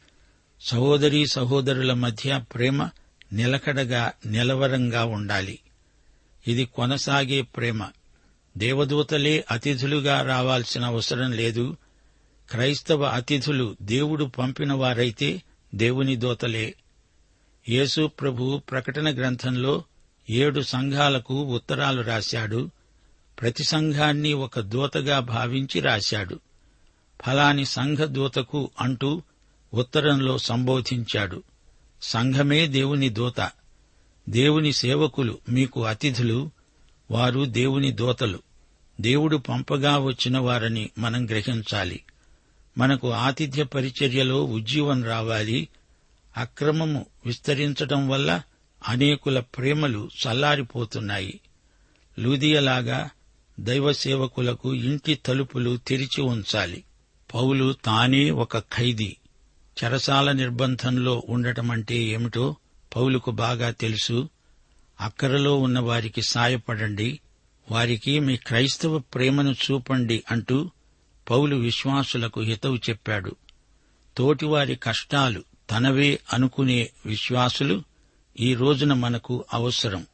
సహోదరీ 0.62 1.25
సహోదరుల 1.25 1.93
మధ్య 1.93 2.43
ప్రేమ 2.55 2.89
నిలకడగా 3.34 4.12
నిలవరంగా 4.25 5.05
ఉండాలి. 5.05 5.60
ఇది 6.48 6.65
కొనసాగే 6.65 7.41
ప్రేమ. 7.41 7.88
దేవదూతలే 8.57 9.45
అతిథులుగా 9.51 10.22
రావాల్సిన 10.22 10.86
అవసరం 10.86 11.31
లేదు. 11.31 11.77
క్రైస్తవ 12.50 13.03
అతిథులు 13.03 13.75
దేవుడు 13.81 14.25
పంపిన 14.25 14.74
వారైతే 14.74 15.41
దేవుని 15.75 16.15
దూతలే. 16.15 16.75
యేసు 17.69 18.07
ప్రభు 18.07 18.62
ప్రకటన 18.72 19.15
గ్రంథంలో 19.15 19.84
ఏడు 20.29 20.62
సంఘాలకు 20.62 21.41
ఉత్తరాలు 21.41 22.01
రాశాడు. 22.01 22.70
ప్రతి 23.41 23.63
సంఘాన్ని 23.63 24.34
ఒక 24.34 24.60
దూతగా 24.60 25.20
భావించి 25.20 25.82
రాశాడు. 25.82 26.39
ఫలాని 27.25 27.65
సంఘ 27.65 27.98
దూతకు 27.98 28.72
అంటూ 28.82 29.22
ఉత్తరంలో 29.74 30.38
సంబోధించాడు. 30.38 31.44
సంఘమే 32.01 32.67
దేవుని 32.67 33.10
దూత. 33.10 33.51
దేవుని 34.29 34.74
సేవకులు 34.74 35.38
మీకు 35.50 35.86
అతిథులు. 35.86 36.50
వారు 37.12 37.46
దేవుని 37.46 37.91
దూతలు. 37.91 38.39
దేవుడు 39.01 39.38
పంపగా 39.38 39.98
వచ్చిన 39.98 40.38
వారని 40.38 40.89
మనం 40.98 41.25
గ్రహించాలి. 41.25 42.03
మనకు 42.77 43.12
ఆతిథ్య 43.12 43.63
పరిచర్యలో 43.63 44.44
ఉజ్జీవం 44.44 45.03
రావాలి. 45.03 45.67
అక్రమము 46.38 47.05
విస్తరించటం 47.25 48.10
వల్ల 48.10 48.41
అనేకుల 48.88 49.39
ప్రేమలు 49.39 50.10
చల్లారిపోతున్నాయి. 50.27 51.39
లూదియలాగా 52.20 53.10
దైవ 53.60 53.92
సేవకులకు 53.94 54.74
ఇంటి 54.74 55.15
తలుపులు 55.15 55.77
తెరిచి 55.77 56.22
ఉంచాలి. 56.22 56.84
పౌలు 57.34 57.75
తానే 57.86 58.32
ఒక 58.32 58.58
ఖైదీ. 58.58 59.18
చెరసాల 59.84 60.32
నిర్బంధంలో 60.32 61.24
ఉండటమంటే 61.30 61.96
ఏమిటో 61.96 62.56
పౌలుకు 62.96 63.32
బాగా 63.32 63.72
తెలుసు. 63.72 64.30
అక్కరలో 65.01 65.60
ఉన్న 65.60 65.80
వారికి 65.80 66.22
సాయపడండి. 66.22 67.20
వారికి 67.72 68.20
మీ 68.20 68.38
క్రైస్తవ 68.38 69.00
ప్రేమను 69.00 69.51
చూపండి 69.51 70.24
అంటూ 70.32 70.72
పౌలు 71.30 71.56
విశ్వాసులకు 71.56 72.42
హితవు 72.42 72.75
చెప్పాడు. 72.75 73.36
తోటివారి 74.18 74.75
కష్టాలు 74.75 75.44
తనవే 75.72 76.20
అనుకునే 76.34 76.89
విశ్వాసులు 77.06 77.84
ఈ 78.39 78.56
రోజున 78.56 78.94
మనకు 78.94 79.46
అవసరం. 79.54 80.06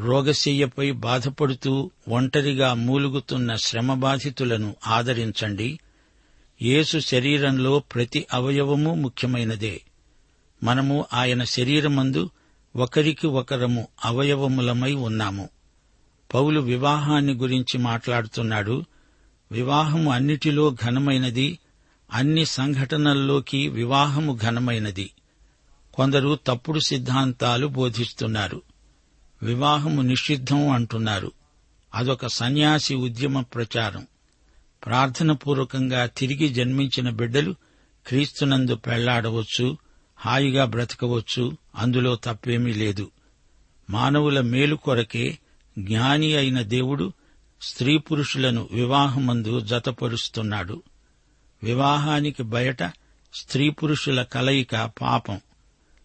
రోగశయ్యపై 0.00 0.90
బాధపడుతూ 0.90 1.90
ఒంటరిగా 2.08 2.74
మూలుగుతున్న 2.74 3.56
శ్రమబాధితులను 3.56 4.76
ఆదరించండి. 4.86 5.78
యేసు 6.62 6.98
శరీరంలో 6.98 7.78
ప్రతి 7.78 8.26
అవయవము 8.32 8.94
ముఖ్యమైనదే. 8.94 9.80
మనము 10.62 11.06
ఆయన 11.12 11.44
శరీరమందు 11.44 12.30
ఒకరికి 12.76 13.26
ఒకరము 13.26 13.88
అవయవములమై 14.04 14.94
ఉన్నాము. 14.94 15.48
పౌలు 16.34 16.60
వివాహాన్ని 16.60 17.34
గురించి 17.34 17.78
మాట్లాడుతున్నాడు. 17.78 18.84
వివాహము 19.52 20.12
అన్నిటిలో 20.12 20.76
ఘనమైనది 20.84 21.58
అన్ని 22.12 22.44
సంఘటనల్లోకి 22.44 23.68
వివాహము 23.68 24.38
ఘనమైనది. 24.42 25.10
కొందరు 25.94 26.38
తప్పుడు 26.46 26.80
సిద్ధాంతాలు 26.80 27.66
బోధిస్తున్నారు. 27.66 28.62
వివాహము 29.42 30.02
నిషిద్ధం 30.02 30.68
అంటున్నారు. 30.68 31.32
అదొక 31.94 32.26
సన్యాసి 32.26 32.94
ఉద్యమ 32.94 33.40
ప్రచారం. 33.40 34.06
ప్రార్థనపూర్వకంగా 34.86 36.06
తిరిగి 36.06 36.48
జన్మించిన 36.48 37.10
బిడ్డలు 37.10 37.54
క్రీస్తునందు 38.06 38.74
పెళ్ళాడవచ్చు 38.74 39.76
హాయిగా 40.16 40.64
బ్రతకవచ్చు 40.64 41.52
అందులో 41.74 42.16
తప్పేమీ 42.16 42.72
లేదు. 42.72 43.10
మానవుల 43.90 44.40
మేలు 44.40 44.76
కొరకే 44.76 45.38
జ్ఞాని 45.78 46.34
అయిన 46.34 46.62
దేవుడు 46.62 47.12
స్త్రీ 47.62 47.98
పురుషులను 47.98 48.68
వివాహమందు 48.72 49.60
జతపరుస్తున్నాడు. 49.60 50.82
వివాహానికి 51.62 52.42
బయట 52.42 52.82
స్త్రీ 53.34 53.70
పురుషుల 53.70 54.22
కలయిక 54.22 54.90
పాపం. 55.02 55.40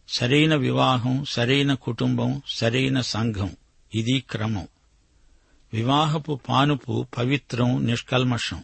సరైన 0.10 0.56
వివాహం 0.56 1.26
సరైన 1.30 1.74
కుటుంబం 1.74 2.42
సరైన 2.48 3.02
సంఘం. 3.02 3.56
ఇది 3.96 4.20
క్రమం. 4.20 4.68
వివాహపు 5.74 6.40
పానుపు 6.50 7.08
పవిత్రం 7.18 7.86
నిష్కల్మషం. 7.86 8.64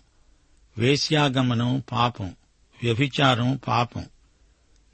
వేశ్యాగమనం 0.78 1.84
పాపం. 1.92 2.36
వ్యభిచారం 2.84 3.60
పాపం. 3.68 4.06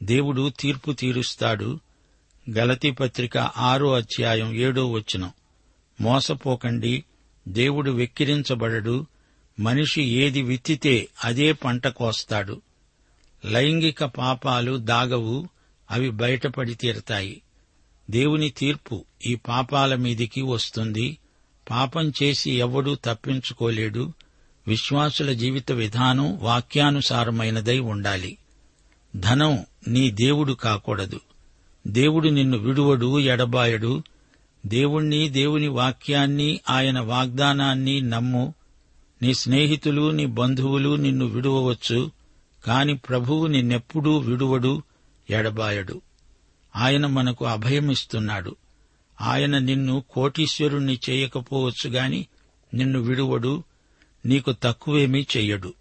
దేవుడు 0.03 0.49
తీర్పు 0.59 0.91
తీరుస్తాడు. 0.91 1.79
గలతీ 2.49 2.91
పత్రిక 2.91 3.37
ఆరో 3.37 3.93
అధ్యాయం 3.93 4.53
ఏడో 4.53 4.91
వచనం. 4.91 5.31
మోసపోకండి. 6.01 7.03
దేవుడు 7.47 7.91
వెక్కిరించబడడు. 7.91 9.05
మనిషి 9.59 10.03
ఏది 10.03 10.41
విత్తితే 10.41 11.07
అదే 11.23 11.51
పంట 11.51 11.87
కోస్తాడు. 11.87 12.61
లైంగిక 13.45 14.05
పాపాలు 14.05 14.77
దాగవు. 14.77 15.49
అవి 15.91 16.09
బయటపడి 16.09 16.73
తీరతాయి. 16.73 17.41
దేవుని 18.11 18.49
తీర్పు 18.49 19.05
ఈ 19.25 19.35
పాపాల 19.35 19.95
మీదికి 19.95 20.41
వస్తుంది. 20.41 21.17
పాపం 21.69 22.13
చేసి 22.23 22.51
ఎవడూ 22.51 22.95
తప్పించుకోలేడు. 22.95 24.13
విశ్వాసుల 24.67 25.33
జీవిత 25.33 25.71
విధానం 25.71 26.39
వాక్యానుసారమైనదై 26.39 27.79
ఉండాలి. 27.79 28.37
ధనం 29.15 29.65
నీ 29.87 30.11
దేవుడు 30.11 30.53
కాకూడదు. 30.53 31.19
దేవుడు 31.87 32.29
నిన్ను 32.29 32.57
విడువడు 32.57 33.19
ఎడబాయడు. 33.19 34.03
దేవుణ్ణి 34.65 35.29
దేవుని 35.29 35.67
వాక్యాన్ని 35.67 36.59
ఆయన 36.69 36.99
వాగ్దానాన్ని 36.99 38.01
నమ్ము. 38.01 38.53
నీ 39.21 39.33
స్నేహితులు 39.33 40.11
నీ 40.11 40.25
బంధువులు 40.25 40.95
నిన్ను 40.95 41.25
విడువవచ్చు. 41.25 42.11
కాని 42.65 42.97
ప్రభువు 42.97 43.47
నిన్నెప్పుడూ 43.47 44.17
విడువడు. 44.17 44.83
ఎడబాయడు 45.29 46.01
ఆయన 46.75 47.05
మనకు 47.05 47.45
అభయమిస్తున్నాడు 47.45 48.55
ఆయన 49.21 49.57
నిన్ను 49.57 50.03
కోటీశ్వరుణ్ణి 50.09 50.99
చేయకపోవచ్చు 51.09 51.89
గాని 51.89 52.27
నిన్ను 52.73 52.99
విడువడు 52.99 53.63
నీకు 54.25 54.55
తక్కువేమీ 54.63 55.25
చెయ్యడు. 55.37 55.73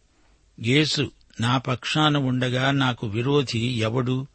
యేసు 0.60 1.10
నా 1.40 1.58
పక్షాన 1.58 2.16
ఉండగా 2.16 2.70
నాకు 2.70 3.06
విరోధి 3.06 3.58
ఎవడు? 3.58 4.26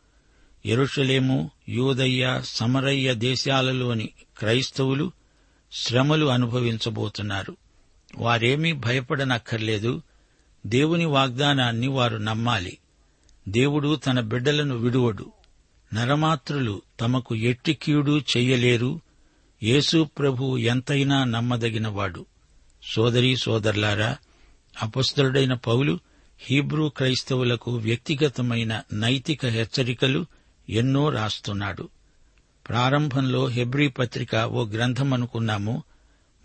ఎరుషలేము 0.66 1.52
యూదయ్య 1.70 2.42
సమరయ్య 2.44 3.14
దేశాలలోని 3.14 4.10
క్రైస్తవులు 4.38 5.12
శ్రమలు 5.74 6.26
అనుభవించబోతున్నారు. 6.26 7.58
వారేమీ 8.18 8.74
భయపడనక్కర్లేదు. 8.74 10.02
దేవుని 10.66 11.06
వాగ్దానాన్ని 11.06 11.88
వారు 11.88 12.18
నమ్మాలి. 12.18 12.78
దేవుడు 13.48 13.96
తన 13.96 14.20
బిడ్డలను 14.20 14.76
విడువడు. 14.76 15.32
నరమాత్రులు 15.94 16.82
తమకు 17.00 17.36
ఎట్టి 17.36 17.74
కీడు 17.74 18.18
చెయ్యలేరు. 18.20 19.00
యేసు 19.64 20.10
ప్రభు 20.20 20.58
ఎంతైనా 20.58 21.24
నమ్మదగినవాడు. 21.24 22.26
సోదరీ 22.84 23.36
సోదరులారా 23.36 24.18
అపస్తుడైన 24.82 25.54
పౌలు 25.54 26.00
హీబ్రూ 26.40 26.90
క్రైస్తవులకు 26.90 27.72
వ్యక్తిగతమైన 27.72 28.82
నైతిక 28.94 29.46
హెచ్చరికలు 29.46 30.26
ఎన్నో 30.70 31.10
రాస్తున్నాడు. 31.10 31.90
ప్రారంభంలో 32.70 33.48
హెబ్రీ 33.48 33.88
పత్రిక 33.88 34.36
ఓ 34.36 34.66
గ్రంథమనుకున్నాము. 34.66 35.84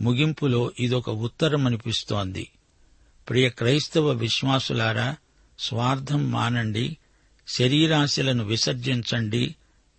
ముగింపులో 0.00 0.72
ఇదొక 0.80 1.10
ఉత్తరమనిపిస్తోంది. 1.10 2.50
ప్రియ 3.28 3.48
క్రైస్తవ 3.48 4.10
విశ్వాసులారా 4.10 5.16
స్వార్థం 5.58 6.30
మానండి 6.30 6.96
శరీరాశలను 7.48 8.44
విసర్జించండి 8.44 9.54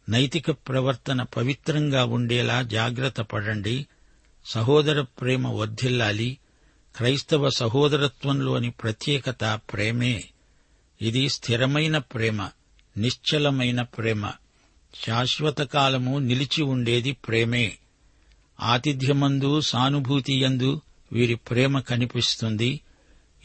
నైతిక 0.09 0.51
ప్రవర్తన 0.51 1.23
పవిత్రంగా 1.23 2.05
ఉండేలా 2.05 2.61
జాగ్రత్త 2.61 3.21
పడండి 3.21 3.87
సహోదర 4.45 5.01
ప్రేమ 5.01 5.47
వర్ధిల్లాలి 5.47 6.37
క్రైస్తవ 6.95 7.49
సహోదరత్వంలోని 7.49 8.69
ప్రత్యేకత 8.69 9.59
ప్రేమే. 9.73 10.23
ఇది 11.01 11.29
స్థిరమైన 11.29 11.97
ప్రేమ 11.97 12.49
నిశ్చలమైన 12.97 13.81
ప్రేమ. 13.81 14.31
శాశ్వత 15.05 15.61
కాలము 15.61 16.19
నిలిచి 16.19 16.63
ఉండేది 16.63 17.11
ప్రేమే. 17.11 17.77
ఆతిథ్యమందు 18.59 19.61
సానుభూతియందు 19.61 20.81
వీరి 21.11 21.35
ప్రేమ 21.35 21.79
కనిపిస్తుంది. 21.79 22.79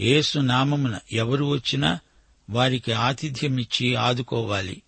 యేసు 0.00 0.38
నామమున 0.38 0.98
ఎవరు 1.12 1.44
వచ్చినా 1.44 1.98
వారికి 2.50 2.92
ఆతిథ్యమిచ్చి 2.92 3.94
ఆదుకోవాలి. 3.94 4.82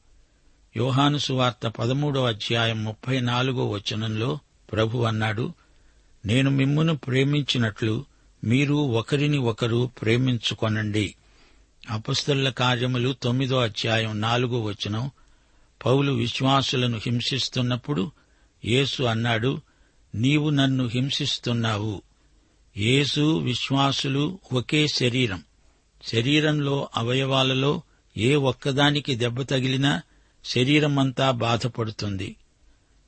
యోహాను 0.76 1.18
సువార్త 1.18 1.66
పదమూడో 1.66 2.24
అధ్యాయం 2.24 2.84
ముప్పై 2.84 3.20
నాలుగో 3.20 3.70
వచనంలో 3.70 4.38
ప్రభు 4.72 4.98
అన్నాడు 4.98 5.54
నేను 6.26 6.50
మిమ్మును 6.50 6.96
ప్రేమించినట్లు 6.96 8.04
మీరు 8.44 8.74
ఒకరిని 8.74 9.38
ఒకరు 9.38 9.90
ప్రేమించుకొనండి. 10.02 11.14
అపస్తుల 11.90 12.50
కార్యములు 12.50 13.16
తొమ్మిదో 13.22 13.60
అధ్యాయం 13.60 14.20
నాలుగో 14.20 14.60
వచనం. 14.60 15.10
పౌలు 15.86 16.12
విశ్వాసులను 16.12 17.00
హింసిస్తున్నప్పుడు 17.06 18.12
యేసు 18.64 19.02
అన్నాడు 19.02 19.60
నీవు 20.14 20.50
నన్ను 20.50 20.86
హింసిస్తున్నావు. 20.86 22.02
యేసు 22.76 23.38
విశ్వాసులు 23.38 24.38
ఒకే 24.52 24.88
శరీరం. 24.88 25.42
శరీరంలో 26.02 26.88
అవయవాలలో 26.96 27.82
ఏ 28.16 28.34
ఒక్కదానికి 28.34 29.16
దెబ్బ 29.16 29.42
తగిలినా 29.42 30.02
శరీరమంతా 30.44 31.30
బాధపడుతుంది. 31.30 32.36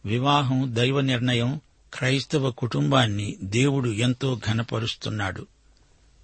వివాహం 0.05 0.77
దైవ 0.77 1.01
నిర్ణయం 1.01 1.61
క్రైస్తవ 1.95 2.51
కుటుంబాన్ని 2.51 3.37
దేవుడు 3.43 3.91
ఎంతో 3.91 4.41
ఘనపరుస్తున్నాడు. 4.47 5.47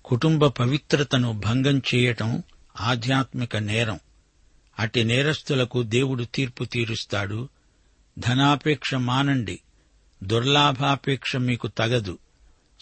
కుటుంబ 0.04 0.46
పవిత్రతను 0.46 1.32
భంగం 1.32 1.82
చేయటం 1.94 2.42
ఆధ్యాత్మిక 2.80 3.56
నేరం. 3.56 4.00
అట్టి 4.78 5.04
నేరస్తులకు 5.04 5.82
దేవుడు 5.82 6.24
తీర్పు 6.24 6.64
తీరుస్తాడు. 6.64 7.48
ధనాపేక్ష 8.18 8.94
మానండి. 8.94 9.60
దుర్లాభాపేక్ష 10.22 11.36
మీకు 11.36 11.68
తగదు. 11.68 12.18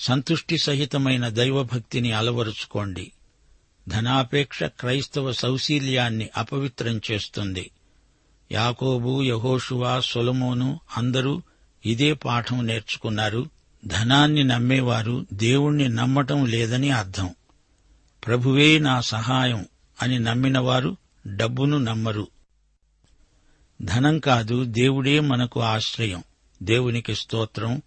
సంతుష్టి 0.01 0.59
సహితమైన 0.65 1.29
దైవభక్తిని 1.29 2.13
అలవరుచుకోండి. 2.13 3.13
ధనాపేక్ష 3.89 4.65
క్రైస్తవ 4.65 5.33
సౌశీల్యాన్ని 5.33 6.29
అపవిత్రం 6.37 7.01
చేస్తుంది. 7.11 7.71
యాకోబు 8.53 9.23
యహోషువా 9.23 10.01
సొలమోను 10.01 10.81
అందరూ 10.97 11.43
ఇదే 11.87 12.13
పాఠం 12.13 12.67
నేర్చుకున్నారు. 12.67 13.47
ధనాన్ని 13.87 14.45
నమ్మేవారు 14.45 15.27
దేవుణ్ణి 15.33 15.89
నమ్మటం 15.89 16.47
లేదని 16.47 16.91
అర్థం. 16.91 17.35
ప్రభువే 18.27 18.79
నా 18.79 19.01
సహాయం 19.01 19.67
అని 20.03 20.19
నమ్మినవారు 20.19 20.97
డబ్బును 21.27 21.79
నమ్మరు. 21.79 22.29
ధనం 23.83 24.19
కాదు 24.19 24.65
దేవుడే 24.65 25.21
మనకు 25.21 25.61
ఆశ్రయం. 25.61 26.23
దేవునికి 26.63 27.15
స్తోత్రం. 27.15 27.83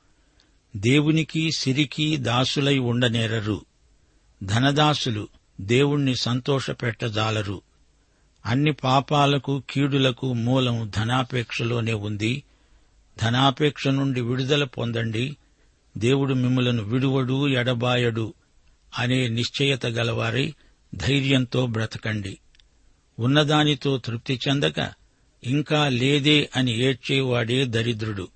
దేవునికి 0.76 1.50
సిరికి 1.58 2.18
దాసులై 2.18 2.78
ఉండనేరరు. 2.78 3.66
ధనదాసులు 4.44 5.28
దేవుణ్ణి 5.62 6.16
సంతోషపెట్టజాలరు. 6.16 7.62
అన్ని 8.46 8.72
పాపాలకు 8.72 9.64
కీడులకు 9.70 10.34
మూలం 10.34 10.92
ధనాపేక్షలోనే 10.98 11.94
ఉంది. 11.94 12.44
ధనాపేక్ష 13.22 13.88
నుండి 13.88 14.22
విడుదల 14.22 14.64
పొందండి. 14.64 15.38
దేవుడు 15.98 16.34
మిమ్మలను 16.34 16.84
విడువడు 16.84 17.48
ఎడబాయడు 17.48 18.34
అనే 19.00 19.28
నిశ్చయత 19.28 19.86
గలవారై 19.86 20.54
ధైర్యంతో 20.96 21.66
బ్రతకండి. 21.66 22.38
ఉన్నదానితో 23.20 23.98
తృప్తి 23.98 24.40
చెందక 24.48 24.92
ఇంకా 25.44 25.90
లేదే 25.90 26.50
అని 26.56 26.84
ఏడ్చేవాడే 26.84 27.66
దరిద్రుడు. 27.66 28.28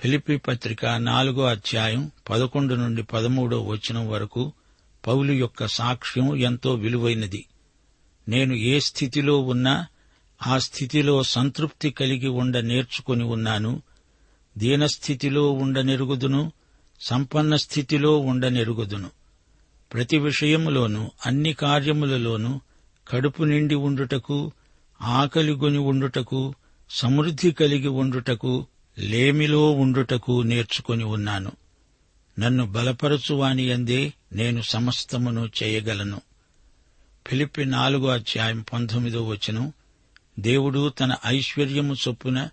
ఫిలిపి 0.00 0.36
పత్రిక 0.36 0.86
నాలుగో 0.86 1.44
అధ్యాయం 1.44 2.10
పదకొండు 2.30 2.74
నుండి 2.74 3.02
పదమూడో 3.02 3.62
వచనం 3.62 4.08
వరకు 4.08 4.52
పౌలు 5.06 5.32
యొక్క 5.32 5.66
సాక్ష్యం 5.66 6.36
ఎంతో 6.36 6.74
విలువైనది. 6.74 7.46
నేను 8.28 8.54
ఏ 8.54 8.80
స్థితిలో 8.80 9.40
ఉన్నా 9.40 9.86
ఆ 10.46 10.58
స్థితిలో 10.58 11.22
సంతృప్తి 11.22 11.90
కలిగి 11.90 12.28
ఉండ 12.28 12.58
నేర్చుకుని 12.58 13.24
ఉన్నాను. 13.24 13.82
దీనస్థితిలో 14.58 15.52
ఉండనెరుగుదును 15.52 16.52
సంపన్న 17.00 17.56
స్థితిలో 17.56 18.18
ఉండనెరుగుదును 18.18 19.10
ప్రతి 19.92 20.18
విషయములోనూ 20.18 21.10
అన్ని 21.26 21.52
కార్యములలోనూ 21.52 22.60
కడుపు 23.08 23.44
నిండి 23.44 23.74
ఉండుటకు 23.74 24.52
ఆకలిగొని 25.02 25.78
ఉండుటకు 25.78 26.54
సమృద్ధి 26.90 27.52
కలిగి 27.52 27.88
ఉండుటకు 27.88 28.66
లేమిలో 28.98 29.70
ఉండుటకు 29.70 30.42
నేర్చుకుని 30.42 31.04
ఉన్నాను. 31.04 31.52
నన్ను 32.38 32.66
బలపరచువాని 32.66 33.72
అందే 33.72 34.12
నేను 34.32 34.60
సమస్తమును 34.60 35.50
చేయగలను. 35.62 36.20
ఫిలిప్పి 37.26 37.64
నాలుగో 37.64 38.08
అధ్యాయం 38.08 38.64
పంతొమ్మిదో 38.72 39.26
వచనం. 39.26 39.72
దేవుడు 40.38 40.88
తన 40.88 41.16
ఐశ్వర్యము 41.26 41.94
చొప్పున 41.94 42.48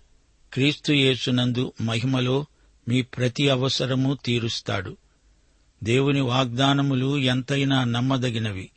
క్రీస్తు 0.52 0.92
యేసునందు 0.92 1.72
మహిమలో 1.80 2.46
మీ 2.88 3.02
ప్రతి 3.02 3.48
అవసరము 3.48 4.18
తీరుస్తాడు. 4.24 4.96
దేవుని 5.84 6.20
వాగ్దానములు 6.20 7.18
ఎంతైనా 7.18 7.84
నమ్మదగినవి. 7.84 8.70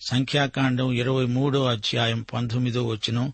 సంఖ్యాకాండం 0.00 0.92
ఇరవై 0.92 1.26
మూడో 1.26 1.64
అధ్యాయం 1.64 2.22
పంతొమ్మిదో 2.22 2.86
వచనం. 2.86 3.32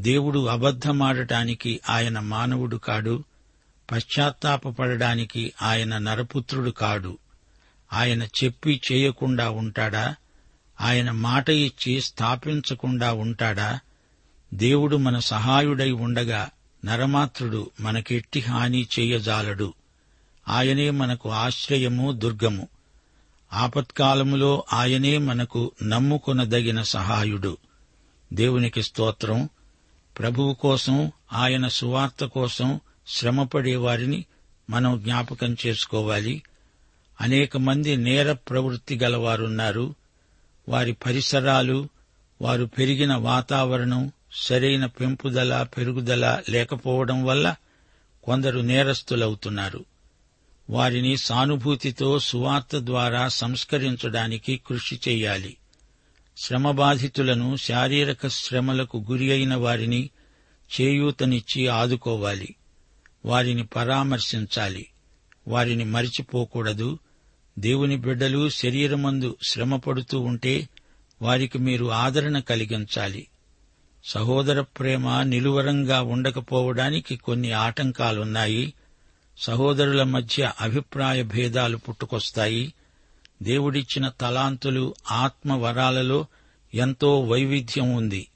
దేవుడు 0.00 0.46
అబద్ధమాడటానికి 0.46 1.80
ఆయన 1.88 2.18
మానవుడు 2.18 2.76
కాడు 2.76 3.24
పశ్చాత్తాపపడడానికి 3.90 5.52
ఆయన 5.62 5.98
నరపుత్రుడు 5.98 6.70
కాడు. 6.70 7.18
ఆయన 7.92 8.22
చెప్పి 8.22 8.80
చేయకుండా 8.92 9.50
ఉంటాడా? 9.50 10.14
ఆయన 10.80 11.10
మాట 11.10 11.50
ఇచ్చి 11.50 12.00
స్థాపించకుండా 12.00 13.12
ఉంటాడా? 13.12 13.80
దేవుడు 14.54 14.96
మన 14.96 15.18
సహాయుడై 15.18 15.90
ఉండగా 15.90 16.50
నరమాత్రుడు 16.84 17.70
మనకెట్టి 17.80 18.40
హాని 18.40 18.86
చేయజాలడు. 18.98 19.74
ఆయనే 20.48 20.90
మనకు 20.90 21.30
ఆశ్రయము 21.30 22.12
దుర్గము. 22.12 22.68
ఆపత్కాలములో 23.52 24.64
ఆయనే 24.72 25.18
మనకు 25.18 25.72
నమ్ముకొనదగిన 25.82 26.82
సహాయుడు. 26.82 27.56
దేవునికి 28.32 28.82
స్తోత్రం. 28.82 29.48
ప్రభువు 30.20 30.54
కోసం 30.54 31.12
ఆయన 31.32 31.68
సువార్త 31.68 32.24
కోసం 32.24 32.80
శ్రమపడే 33.08 33.76
వారిని 33.76 34.24
మనం 34.70 35.00
జ్ఞాపకం 35.04 35.56
చేసుకోవాలి. 35.66 36.42
అనేక 37.20 37.56
మంది 37.56 37.96
నేర 37.96 38.32
ప్రవృత్తి 38.32 38.98
గలవారున్నారు. 38.98 39.94
వారి 40.68 40.92
పరిసరాలు 40.92 41.88
వారు 42.42 42.64
పెరిగిన 42.64 43.14
వాతావరణం 43.14 44.12
సరైన 44.32 44.86
పెంపుదల 44.86 45.62
పెరుగుదల 45.62 46.42
లేకపోవడం 46.48 47.24
వల్ల 47.24 47.54
కొందరు 48.24 48.60
నేరస్తులవుతున్నారు. 48.60 49.84
వారిని 50.70 51.16
సానుభూతితో 51.16 52.18
సువార్త 52.18 52.76
ద్వారా 52.76 53.28
సంస్కరించడానికి 53.28 54.60
కృషి 54.66 55.00
చెయ్యాలి 55.08 55.56
శ్రమబాధితులను 56.40 57.56
శారీరక 57.56 58.28
శ్రమలకు 58.28 59.06
గురి 59.10 59.32
అయిన 59.32 59.54
వారిని 59.54 60.10
చేయూతనిచ్చి 60.80 61.68
ఆదుకోవాలి. 61.68 62.54
వారిని 63.24 63.66
పరామర్శించాలి. 63.66 64.86
వారిని 65.48 65.84
మరిచిపోకూడదు. 65.84 66.98
దేవుని 67.58 67.96
బిడ్డలు 67.96 68.48
శరీరమందు 68.48 69.36
శ్రమపడుతూ 69.48 70.20
ఉంటే 70.20 70.68
వారికి 71.22 71.58
మీరు 71.58 71.92
ఆదరణ 71.92 72.38
కలిగించాలి. 72.38 73.28
సహోదర 74.04 74.60
ప్రేమ 74.60 75.22
నిలువరంగా 75.22 76.02
ఉండకపోవడానికి 76.02 77.16
కొన్ని 77.16 77.52
ఆటంకాలున్నాయి. 77.52 78.74
సహోదరుల 79.38 80.02
మధ్య 80.02 80.52
అభిప్రాయ 80.60 81.22
భేదాలు 81.22 81.76
పుట్టుకొస్తాయి. 81.76 82.72
దేవుడిచ్చిన 83.42 84.08
తలాంతులు 84.08 84.94
ఆత్మ 85.10 85.52
వరాలలో 85.52 86.26
ఎంతో 86.74 87.20
వైవిధ్యం 87.20 87.92
ఉంది. 87.92 88.28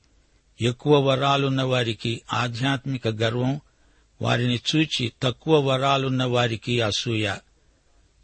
ఎక్కువ 0.60 1.00
వరాలున్న 1.00 1.62
వారికి 1.62 2.22
ఆధ్యాత్మిక 2.32 3.08
గర్వం 3.08 3.60
వారిని 4.22 4.60
చూచి 4.76 5.12
తక్కువ 5.22 5.60
వరాలున్న 5.60 6.24
వారికి 6.24 6.80
అసూయ. 6.80 7.34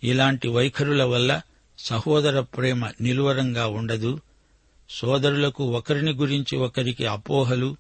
ఇలాంటి 0.05 0.49
వైఖరుల 0.49 1.05
వల్ల 1.05 1.41
సహోదర 1.79 2.41
ప్రేమ 2.41 2.87
నిలువరంగా 3.01 3.67
ఉండదు. 3.67 4.21
సోదరులకు 4.91 5.65
ఒకరిని 5.65 6.13
గురించి 6.13 6.59
ఒకరికి 6.59 7.07
అపోహలు 7.07 7.77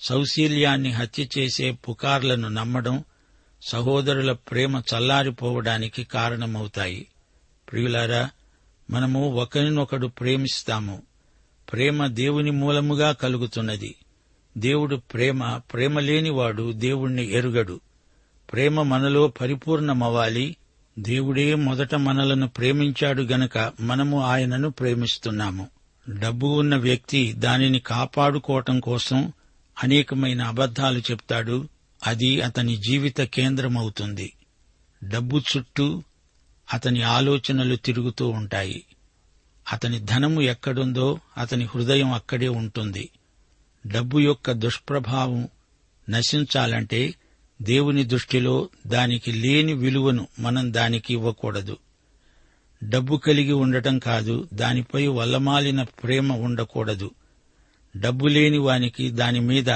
సౌశీల్యాన్ని 0.00 0.90
హత్య 0.90 1.28
చేసే 1.38 1.70
పుకార్లను 1.70 2.48
నమ్మడం 2.48 3.04
సహోదరుల 3.62 4.32
ప్రేమ 4.32 4.82
చల్లారిపోవడానికి 4.94 6.04
కారణమవుతాయి. 6.04 7.06
ప్రియులారా 7.70 8.30
మనము 8.90 9.30
ఒకరినొకడు 9.30 10.06
ప్రేమిస్తాము. 10.06 11.02
ప్రేమ 11.72 12.06
దేవుని 12.06 12.50
మూలముగా 12.50 13.12
కలుగుతున్నది. 13.12 13.94
దేవుడు 14.58 14.96
ప్రేమ 14.96 15.56
ప్రేమ 15.56 15.98
లేనివాడు 15.98 16.72
దేవుణ్ణి 16.72 17.32
ఎరుగడు. 17.32 17.80
ప్రేమ 18.52 18.82
మనలో 18.82 19.28
పరిపూర్ణమవ్వాలి. 19.28 20.56
దేవుడే 20.98 21.54
మొదట 21.54 21.94
మనలను 21.94 22.48
ప్రేమించాడు 22.48 23.22
గనక 23.22 23.72
మనము 23.80 24.22
ఆయనను 24.22 24.70
ప్రేమిస్తున్నాము. 24.70 25.68
డబ్బు 26.10 26.46
ఉన్న 26.46 26.76
వ్యక్తి 26.76 27.32
దానిని 27.32 27.78
కాపాడుకోవటం 27.78 28.80
కోసం 28.80 29.32
అనేకమైన 29.84 30.42
అబద్ధాలు 30.42 30.98
చెప్తాడు. 30.98 31.68
అది 32.06 32.40
అతని 32.40 32.76
జీవిత 32.76 33.20
కేంద్రమవుతుంది. 33.20 34.32
డబ్బు 35.04 35.38
చుట్టూ 35.38 36.02
అతని 36.72 37.02
ఆలోచనలు 37.02 37.76
తిరుగుతూ 37.76 38.28
ఉంటాయి. 38.28 38.84
అతని 39.72 40.00
ధనము 40.00 40.42
ఎక్కడుందో 40.42 41.18
అతని 41.38 41.64
హృదయం 41.64 42.12
అక్కడే 42.12 42.48
ఉంటుంది. 42.48 43.10
డబ్బు 43.86 44.18
యొక్క 44.18 44.52
దుష్ప్రభావం 44.52 45.48
నశించాలంటే 46.10 47.14
దేవుని 47.62 48.04
దృష్టిలో 48.04 48.68
దానికి 48.86 49.32
లేని 49.32 49.72
విలువను 49.72 50.28
మనం 50.38 50.72
దానికి 50.72 51.12
ఇవ్వకూడదు. 51.12 51.76
డబ్బు 52.84 53.16
కలిగి 53.16 53.52
ఉండటం 53.52 53.98
కాదు 53.98 54.48
దానిపై 54.54 55.06
వల్లమాలిన 55.06 55.82
ప్రేమ 55.82 56.32
ఉండకూడదు. 56.32 57.10
డబ్బు 57.96 58.26
లేని 58.26 58.58
వానికి 58.58 59.10
దాని 59.10 59.40
మీద 59.40 59.70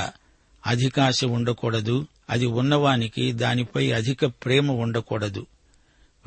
అధికాశ 0.66 1.24
ఉండకూడదు 1.24 2.06
అది 2.30 2.46
ఉన్నవానికి 2.46 3.32
దానిపై 3.32 3.92
అధిక 3.92 4.26
ప్రేమ 4.26 4.72
ఉండకూడదు. 4.72 5.46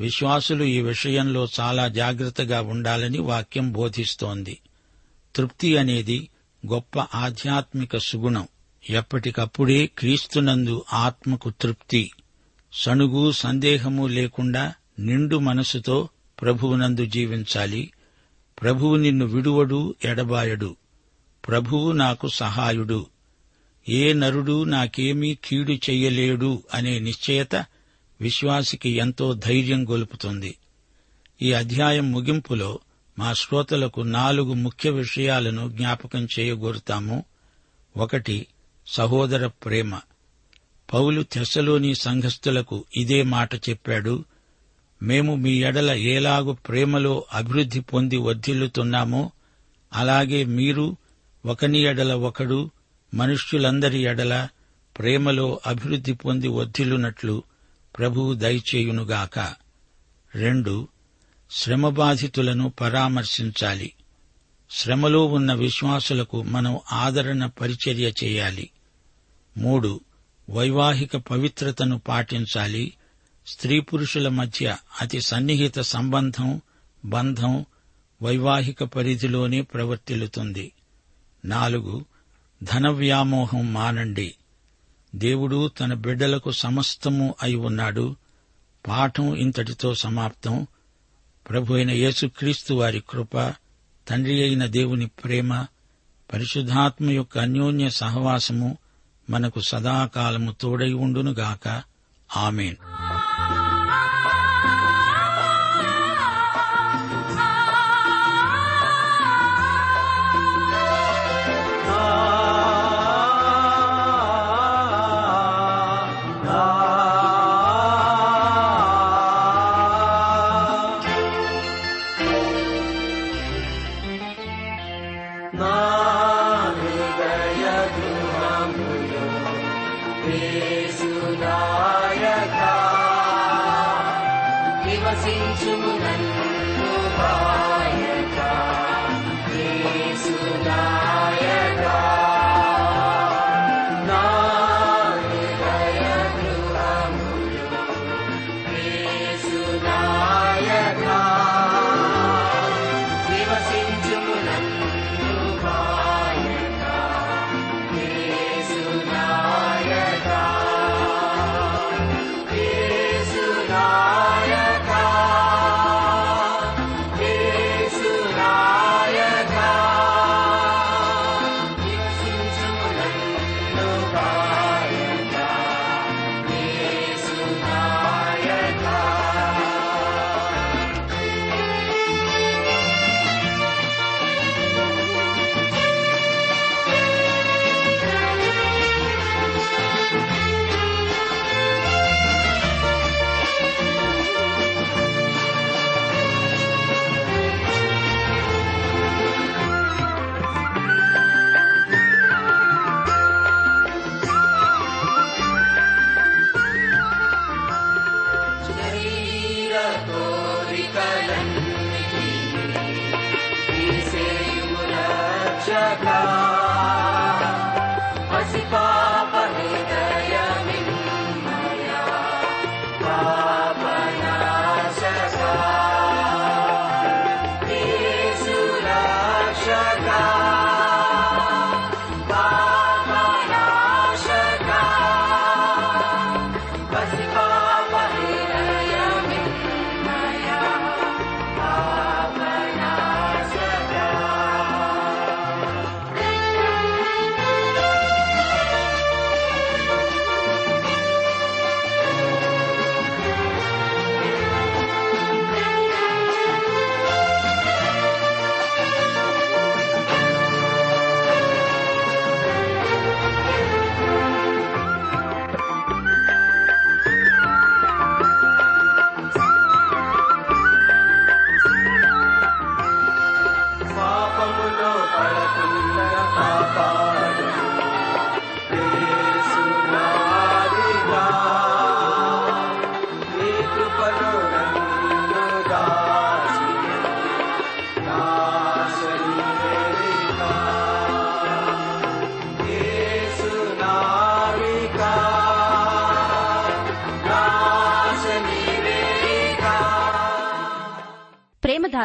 విశ్వాసులు 0.00 0.64
ఈ 0.64 0.80
విషయంలో 0.80 1.48
చాలా 1.60 1.88
జాగ్రత్తగా 1.88 2.60
ఉండాలని 2.60 3.18
వాక్యం 3.18 3.72
బోధిస్తోంది. 3.72 4.58
తృప్తి 5.36 5.76
అనేది 5.76 6.28
గొప్ప 6.72 6.98
ఆధ్యాత్మిక 6.98 7.96
సుగుణం. 7.96 8.48
ఎప్పటికప్పుడే 8.90 9.86
క్రీస్తునందు 9.86 10.84
ఆత్మకు 10.92 11.50
తృప్తి. 11.50 12.10
సణుగు 12.72 13.32
సందేహము 13.32 14.06
లేకుండా 14.06 14.74
నిండు 14.98 15.36
మనసుతో 15.36 16.08
ప్రభువునందు 16.42 17.06
జీవించాలి. 17.06 17.92
ప్రభువు 18.62 18.96
నిన్ను 18.96 19.26
విడువడు 19.26 19.94
ఎడబాయడు. 20.04 20.76
ప్రభువు 21.48 21.92
నాకు 21.92 22.28
సహాయుడు. 22.28 23.06
ఏ 23.88 24.12
నరుడు 24.12 24.64
నాకేమీ 24.64 25.38
కీడు 25.44 25.72
చెయ్యలేడు 25.72 26.62
అనే 26.74 26.98
నిశ్చయత 26.98 27.66
విశ్వాసికి 28.20 28.88
ఎంతో 28.88 29.34
ధైర్యం 29.34 29.90
గొలుపుతుంది. 29.90 30.56
ఈ 31.42 31.52
అధ్యాయం 31.52 32.12
ముగింపులో 32.12 32.78
మా 33.18 33.32
శ్రోతలకు 33.32 34.00
నాలుగు 34.00 34.52
ముఖ్య 34.52 34.90
విషయాలను 34.90 35.70
జ్ఞాపకం 35.70 36.28
చేయగోరుతాము. 36.38 37.24
ఒకటి 37.96 38.46
సహోదర 38.86 39.46
ప్రేమ. 39.46 40.00
పౌలు 40.94 41.22
తెస్సలోని 41.22 41.94
సంఘస్థులకు 41.94 42.84
ఇదే 42.96 43.22
మాట 43.22 43.54
చెప్పాడు. 43.54 44.24
మేము 45.02 45.36
మీ 45.36 45.62
ఎడల 45.62 45.90
ఏలాగు 45.90 46.52
ప్రేమలో 46.52 47.24
అభివృద్ధి 47.32 47.80
పొంది 47.80 48.16
వర్ధిల్లుతున్నామో 48.16 49.32
అలాగే 49.92 50.44
మీరు 50.44 50.96
ఒకని 51.46 51.78
ఎడల 51.78 52.14
ఒకడు 52.14 52.70
మనుష్యులందరి 53.14 53.98
ఎడల 53.98 54.48
ప్రేమలో 54.98 55.60
అభివృద్ధి 55.66 56.12
పొంది 56.12 56.48
వర్ధిల్లునట్లు 56.48 57.42
ప్రభువు 57.98 58.34
దయచేయునుగాక. 58.34 59.54
రెండు 60.34 60.88
శ్రమబాధితులను 61.50 62.68
పరామర్శించాలి. 62.68 63.92
శ్రమలో 64.70 65.26
ఉన్న 65.26 65.54
విశ్వాసులకు 65.54 66.42
మనం 66.42 66.80
ఆదరణ 66.92 67.46
పరిచర్య 67.46 68.12
చేయాలి. 68.24 68.70
మూడు 69.58 70.00
వైవాహిక 70.50 71.16
పవిత్రతను 71.16 71.98
పాటించాలి. 71.98 72.94
స్త్రీ 73.46 73.80
పురుషుల 73.80 74.28
మధ్య 74.28 74.76
అతి 75.00 75.20
సన్నిహిత 75.20 75.80
సంబంధం 75.80 76.60
బంధం 77.04 77.64
వైవాహిక 78.22 78.84
పరిధిలోనే 78.84 79.62
ప్రవర్తిల్లుతుంది. 79.62 80.72
నాలుగు 81.44 82.04
ధన 82.62 82.88
వ్యామోహం 82.88 83.72
మానండి. 83.72 84.34
దేవుడు 85.14 85.68
తన 85.68 85.94
బిడ్డలకు 85.94 86.50
సమస్తము 86.50 87.34
అయి 87.42 87.54
ఉన్నాడు. 87.54 88.16
పాఠం 88.88 89.34
ఇంతటితో 89.34 89.94
సమాప్తం. 89.94 90.66
ప్రభు 91.50 91.74
అయిన 91.74 91.90
యేసుక్రీస్తు 91.90 92.74
వారి 92.74 93.02
కృప 93.10 93.54
తండ్రి 94.08 94.42
అయిన 94.42 94.66
దేవుని 94.66 95.06
ప్రేమ 95.06 95.66
పరిశుద్ధాత్మ 96.32 97.10
యొక్క 97.10 97.38
అన్యోన్య 97.38 97.90
సహవాసము 97.90 98.78
మనకు 99.30 99.60
సదాకాలము 99.60 100.52
తోడై 100.60 100.92
ఉండునుగాక. 100.92 101.82
ఆమెన్. 102.36 102.76